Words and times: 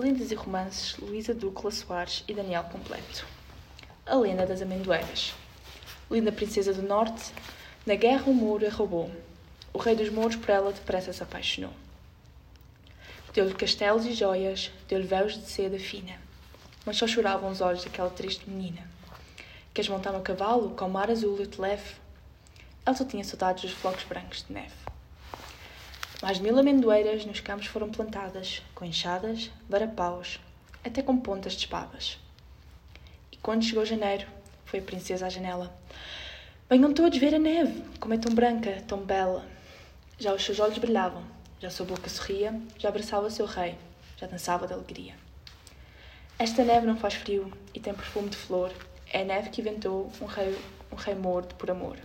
Lindas 0.00 0.30
e 0.30 0.34
Romances, 0.34 0.96
Luísa 0.96 1.34
Ducla 1.34 1.70
Soares 1.70 2.24
e 2.26 2.32
Daniel 2.32 2.64
Completo. 2.64 3.26
A 4.06 4.14
Lenda 4.14 4.46
das 4.46 4.62
Amendoeiras. 4.62 5.34
Linda 6.10 6.32
princesa 6.32 6.72
do 6.72 6.80
norte, 6.80 7.30
na 7.84 7.94
guerra 7.96 8.24
o 8.26 8.32
Mouro 8.32 8.66
a 8.66 8.70
roubou. 8.70 9.10
O 9.74 9.78
rei 9.78 9.94
dos 9.94 10.08
Mouros 10.08 10.36
por 10.36 10.48
ela 10.48 10.72
depressa 10.72 11.12
se 11.12 11.22
apaixonou. 11.22 11.72
Deu-lhe 13.34 13.52
castelos 13.52 14.06
e 14.06 14.14
joias, 14.14 14.70
deu-lhe 14.88 15.06
véus 15.06 15.34
de 15.34 15.44
seda 15.44 15.78
fina. 15.78 16.18
Mas 16.86 16.96
só 16.96 17.06
choravam 17.06 17.50
os 17.50 17.60
olhos 17.60 17.84
daquela 17.84 18.08
triste 18.08 18.48
menina. 18.48 18.82
Queres 19.74 19.90
montar 19.90 20.12
no 20.12 20.22
cavalo, 20.22 20.70
com 20.70 20.86
o 20.86 20.90
mar 20.90 21.10
azul 21.10 21.36
eu 21.38 21.46
te 21.46 21.60
levo? 21.60 21.94
Ela 22.86 22.96
só 22.96 23.04
tinha 23.04 23.22
saudades 23.22 23.64
dos 23.64 23.72
flocos 23.72 24.04
brancos 24.04 24.46
de 24.48 24.54
neve. 24.54 24.89
Mais 26.22 26.38
mil 26.38 26.58
amendoeiras 26.58 27.24
nos 27.24 27.40
campos 27.40 27.66
foram 27.66 27.90
plantadas, 27.90 28.62
com 28.74 28.84
enxadas, 28.84 29.50
varapaus, 29.66 30.38
até 30.84 31.00
com 31.00 31.16
pontas 31.16 31.54
de 31.54 31.60
espadas. 31.60 32.18
E 33.32 33.38
quando 33.38 33.64
chegou 33.64 33.86
janeiro, 33.86 34.26
foi 34.66 34.80
a 34.80 34.82
princesa 34.82 35.26
à 35.26 35.28
janela. 35.30 35.74
Venham 36.68 36.92
todos 36.92 37.18
ver 37.18 37.34
a 37.34 37.38
neve, 37.38 37.82
como 37.98 38.12
é 38.12 38.18
tão 38.18 38.34
branca, 38.34 38.84
tão 38.86 38.98
bela. 38.98 39.46
Já 40.18 40.34
os 40.34 40.44
seus 40.44 40.60
olhos 40.60 40.76
brilhavam, 40.76 41.24
já 41.58 41.70
sua 41.70 41.86
boca 41.86 42.10
sorria, 42.10 42.54
já 42.78 42.90
abraçava 42.90 43.30
seu 43.30 43.46
rei, 43.46 43.78
já 44.18 44.26
dançava 44.26 44.66
de 44.66 44.74
alegria. 44.74 45.14
Esta 46.38 46.62
neve 46.62 46.86
não 46.86 46.98
faz 46.98 47.14
frio 47.14 47.50
e 47.72 47.80
tem 47.80 47.94
perfume 47.94 48.28
de 48.28 48.36
flor. 48.36 48.70
É 49.10 49.22
a 49.22 49.24
neve 49.24 49.48
que 49.48 49.62
inventou 49.62 50.12
um 50.20 50.26
rei, 50.26 50.58
um 50.92 50.96
rei 50.96 51.14
morto 51.14 51.54
por 51.54 51.70
amor. 51.70 51.96